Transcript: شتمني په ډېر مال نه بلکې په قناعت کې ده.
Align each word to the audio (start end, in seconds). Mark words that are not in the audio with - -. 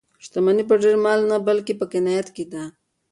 شتمني 0.25 0.63
په 0.69 0.75
ډېر 0.83 0.95
مال 1.05 1.19
نه 1.31 1.37
بلکې 1.47 1.73
په 1.79 1.85
قناعت 1.91 2.27
کې 2.35 2.45
ده. 2.51 2.63